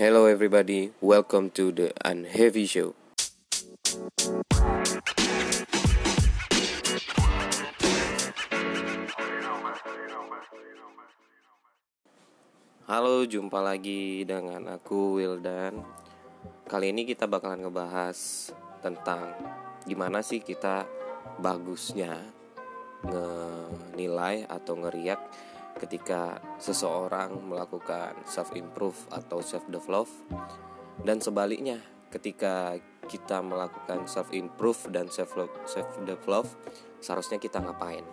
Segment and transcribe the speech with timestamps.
[0.00, 2.96] Hello everybody, welcome to the Unheavy Show.
[12.88, 15.84] Halo, jumpa lagi dengan aku Wildan.
[16.64, 18.48] Kali ini kita bakalan ngebahas
[18.80, 19.36] tentang
[19.84, 20.88] gimana sih kita
[21.44, 22.16] bagusnya
[23.04, 25.20] ngenilai atau ngeriak
[25.78, 30.08] ketika seseorang melakukan self improve atau self develop
[31.04, 31.80] dan sebaliknya
[32.10, 32.76] ketika
[33.06, 35.34] kita melakukan self improve dan self
[35.66, 36.46] self develop
[36.98, 38.04] seharusnya kita ngapain?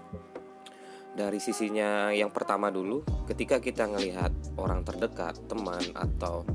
[1.18, 4.30] Dari sisinya yang pertama dulu ketika kita ngelihat
[4.62, 6.46] orang terdekat teman atau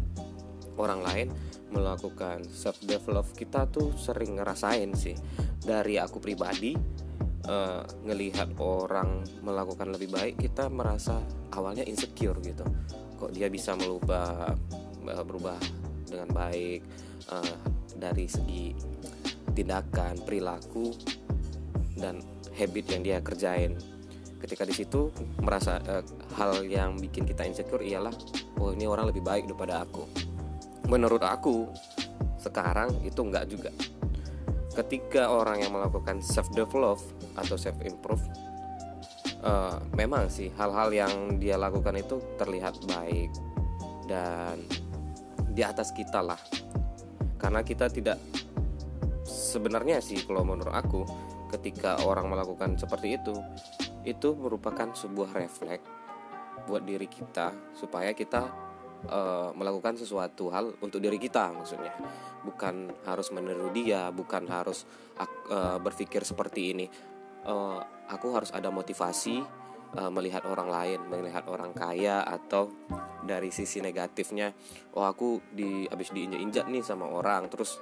[0.79, 1.29] orang lain
[1.73, 5.17] melakukan self develop kita tuh sering ngerasain sih.
[5.63, 6.79] Dari aku pribadi
[7.49, 11.19] uh, ngelihat orang melakukan lebih baik kita merasa
[11.55, 12.67] awalnya insecure gitu.
[13.19, 14.55] Kok dia bisa melubah
[15.07, 15.59] uh, berubah
[16.07, 16.81] dengan baik
[17.31, 17.57] uh,
[17.97, 18.75] dari segi
[19.53, 20.91] tindakan perilaku
[21.99, 22.21] dan
[22.57, 23.77] habit yang dia kerjain.
[24.43, 26.03] Ketika di situ merasa uh,
[26.35, 28.13] hal yang bikin kita insecure ialah
[28.59, 30.05] oh ini orang lebih baik daripada aku.
[30.91, 31.71] Menurut aku
[32.43, 33.71] sekarang itu enggak juga.
[34.73, 36.99] Ketika orang yang melakukan self develop
[37.37, 38.23] atau self improve
[39.43, 43.31] uh, memang sih hal-hal yang dia lakukan itu terlihat baik
[44.07, 44.63] dan
[45.53, 46.39] di atas kita lah.
[47.37, 48.17] Karena kita tidak
[49.27, 51.03] sebenarnya sih kalau menurut aku
[51.53, 53.37] ketika orang melakukan seperti itu
[54.09, 55.85] itu merupakan sebuah refleks
[56.65, 58.47] buat diri kita supaya kita
[59.11, 61.93] uh, melakukan sesuatu hal untuk diri kita maksudnya.
[62.43, 64.87] Bukan harus meniru dia bukan harus
[65.51, 66.87] uh, berpikir seperti ini
[67.47, 67.81] uh,
[68.11, 69.43] aku harus ada motivasi
[69.99, 72.71] uh, melihat orang lain melihat orang kaya atau
[73.23, 74.51] dari sisi negatifnya.
[74.99, 77.79] Oh aku di habis diinjak-injak nih sama orang terus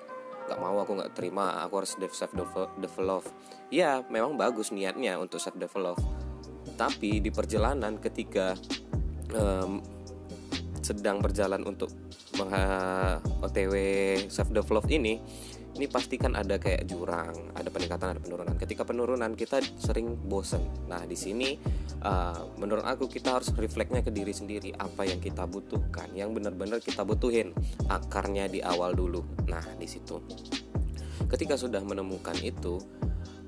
[0.51, 2.33] nggak mau aku nggak terima aku harus self
[2.81, 3.25] develop.
[3.73, 6.01] Ya memang bagus niatnya untuk self develop
[6.81, 8.57] tapi di perjalanan ketika
[9.37, 9.85] um,
[10.81, 11.93] sedang berjalan untuk
[13.45, 13.75] OTW
[14.31, 15.21] self develop ini
[15.71, 18.55] ini pastikan ada kayak jurang, ada peningkatan, ada penurunan.
[18.59, 20.67] Ketika penurunan kita sering bosen.
[20.91, 21.57] Nah di sini
[22.03, 26.83] uh, menurut aku kita harus refleksnya ke diri sendiri apa yang kita butuhkan, yang benar-benar
[26.83, 27.55] kita butuhin
[27.87, 29.23] akarnya di awal dulu.
[29.47, 30.19] Nah di situ,
[31.31, 32.83] ketika sudah menemukan itu,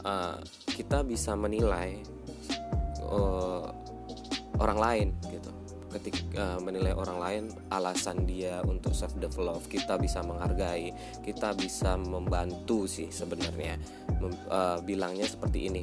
[0.06, 0.38] uh,
[0.72, 2.00] kita bisa menilai
[3.02, 3.66] uh,
[4.62, 5.61] orang lain gitu
[5.92, 12.00] ketika uh, menilai orang lain alasan dia untuk self develop kita bisa menghargai kita bisa
[12.00, 13.76] membantu sih sebenarnya.
[14.18, 15.82] Mem, uh, bilangnya seperti ini.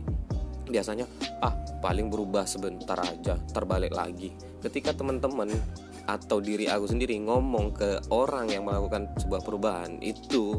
[0.69, 1.05] Biasanya
[1.41, 4.33] ah paling berubah sebentar aja terbalik lagi.
[4.61, 5.49] Ketika teman-teman
[6.09, 10.57] atau diri aku sendiri ngomong ke orang yang melakukan sebuah perubahan itu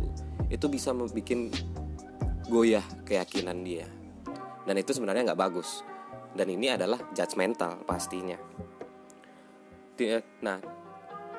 [0.50, 1.50] itu bisa membuat
[2.50, 3.87] goyah keyakinan dia.
[4.66, 5.83] Dan itu sebenarnya nggak bagus.
[6.31, 8.39] Dan ini adalah judgmental pastinya
[10.41, 10.59] nah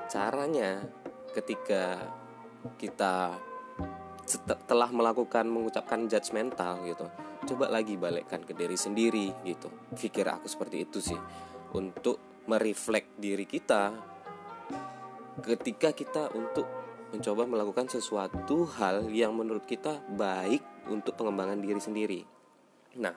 [0.05, 0.85] caranya
[1.33, 1.97] ketika
[2.77, 3.33] kita
[4.27, 7.09] setelah melakukan mengucapkan judgmental gitu
[7.45, 9.69] coba lagi balikkan ke diri sendiri gitu.
[9.97, 11.17] Pikir aku seperti itu sih.
[11.73, 13.93] Untuk mereflek diri kita
[15.41, 16.67] ketika kita untuk
[17.11, 20.61] mencoba melakukan sesuatu hal yang menurut kita baik
[20.91, 22.21] untuk pengembangan diri sendiri.
[22.99, 23.15] Nah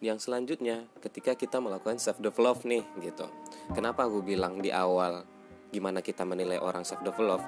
[0.00, 3.28] yang selanjutnya ketika kita melakukan self develop nih gitu.
[3.76, 5.24] Kenapa aku bilang di awal
[5.68, 7.44] gimana kita menilai orang self develop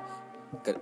[0.60, 0.76] ke,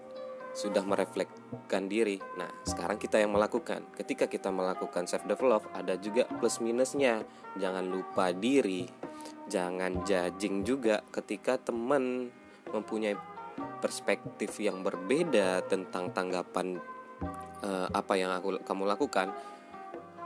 [0.50, 2.18] sudah merefleksikan diri.
[2.34, 3.86] Nah sekarang kita yang melakukan.
[3.94, 7.22] Ketika kita melakukan self develop ada juga plus minusnya.
[7.54, 8.90] Jangan lupa diri.
[9.46, 12.34] Jangan judging juga ketika teman
[12.70, 13.14] mempunyai
[13.78, 16.82] perspektif yang berbeda tentang tanggapan
[17.62, 19.30] uh, apa yang aku kamu lakukan.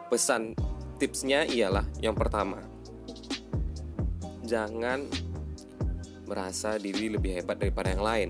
[0.08, 0.56] Pesan
[0.98, 2.62] tipsnya ialah yang pertama.
[4.44, 5.08] Jangan
[6.24, 8.28] merasa diri lebih hebat daripada yang lain.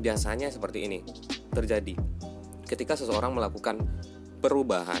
[0.00, 1.00] Biasanya seperti ini.
[1.52, 1.96] Terjadi
[2.66, 3.80] ketika seseorang melakukan
[4.42, 5.00] perubahan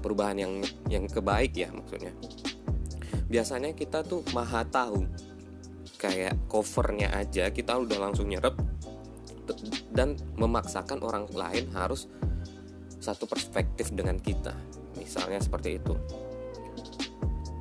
[0.00, 0.52] perubahan yang
[0.88, 2.12] yang kebaik ya maksudnya.
[3.28, 5.04] Biasanya kita tuh maha tahu
[5.96, 8.52] kayak covernya aja kita udah langsung nyerap
[9.96, 12.08] dan memaksakan orang lain harus
[13.04, 14.56] satu perspektif dengan kita
[14.96, 15.92] misalnya seperti itu.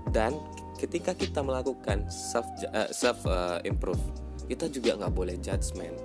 [0.07, 0.39] Dan
[0.79, 3.99] ketika kita melakukan self uh, self uh, improve
[4.47, 5.99] kita juga nggak boleh judgement.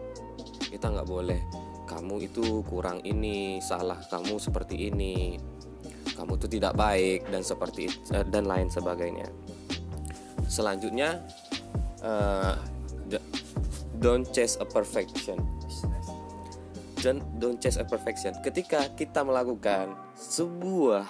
[0.59, 1.41] Kita nggak boleh
[1.87, 5.41] kamu itu kurang ini salah kamu seperti ini
[6.13, 9.31] kamu itu tidak baik dan seperti uh, dan lain sebagainya.
[10.51, 11.23] Selanjutnya
[12.03, 12.59] uh,
[14.03, 15.39] don't chase a perfection
[17.03, 18.35] don't don't chase a perfection.
[18.43, 21.07] Ketika kita melakukan sebuah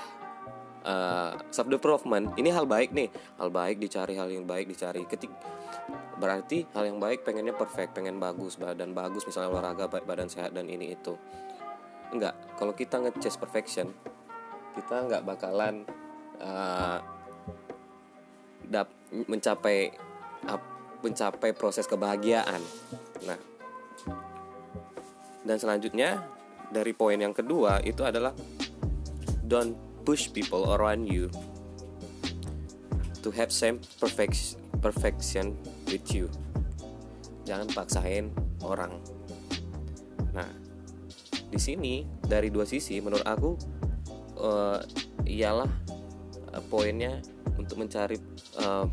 [0.84, 3.08] uh, self development ini hal baik nih.
[3.40, 5.04] Hal baik dicari hal yang baik dicari.
[5.08, 5.32] Ketik
[6.18, 10.66] berarti hal yang baik pengennya perfect pengen bagus badan bagus misalnya olahraga badan sehat dan
[10.66, 11.14] ini itu.
[12.10, 13.92] Enggak kalau kita ngechase perfection
[14.74, 15.86] kita nggak bakalan
[16.42, 16.98] uh,
[18.66, 19.94] dap mencapai
[20.46, 20.60] uh,
[21.02, 22.60] mencapai proses kebahagiaan.
[23.22, 23.38] Nah
[25.48, 26.28] dan selanjutnya
[26.68, 28.36] dari poin yang kedua itu adalah
[29.48, 29.72] don't
[30.04, 31.32] push people around you
[33.24, 35.56] to have same perfection perfection
[35.88, 36.28] with you.
[37.48, 38.28] Jangan paksain
[38.60, 38.92] orang.
[40.36, 40.52] Nah
[41.48, 43.56] di sini dari dua sisi menurut aku
[44.44, 44.78] uh,
[45.24, 45.72] ialah
[46.52, 47.24] uh, poinnya
[47.56, 48.20] untuk mencari
[48.60, 48.84] uh,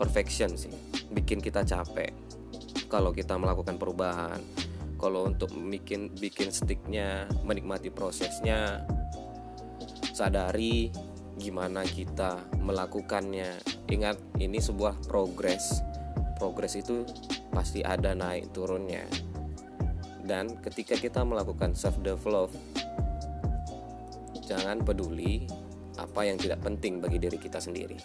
[0.00, 0.72] perfection sih.
[1.12, 2.16] Bikin kita capek.
[2.88, 4.40] Kalau kita melakukan perubahan
[5.00, 8.84] kalau untuk bikin bikin sticknya menikmati prosesnya
[10.12, 10.92] sadari
[11.40, 13.56] gimana kita melakukannya.
[13.88, 15.80] Ingat ini sebuah progres.
[16.36, 17.08] Progres itu
[17.48, 19.08] pasti ada naik turunnya.
[20.20, 22.52] Dan ketika kita melakukan self develop
[24.44, 25.48] jangan peduli
[25.96, 27.96] apa yang tidak penting bagi diri kita sendiri.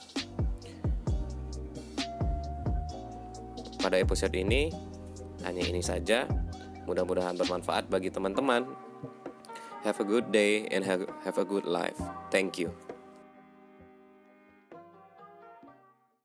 [3.84, 4.72] Pada episode ini
[5.46, 6.26] hanya ini saja
[6.86, 8.70] mudah-mudahan bermanfaat bagi teman-teman.
[9.86, 11.06] Have a good day and have,
[11.38, 11.98] a good life.
[12.34, 12.85] Thank you